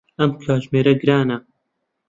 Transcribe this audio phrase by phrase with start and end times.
[0.19, 1.37] ئەم کاتژمێرە گرانە.